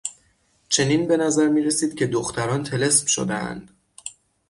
چنین 0.69 1.07
به 1.07 1.17
نظر 1.17 1.47
میرسید 1.47 1.95
که 1.95 2.07
دختران 2.07 2.63
طلسم 2.63 3.05
شدهاند. 3.05 3.71